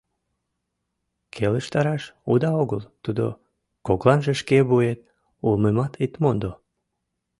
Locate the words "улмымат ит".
5.45-6.13